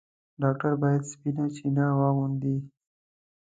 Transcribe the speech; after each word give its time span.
ډاکټر 0.41 0.73
بايد 0.81 1.01
سپينه 1.11 1.43
چپنه 1.55 1.85
واغوندي. 1.99 2.55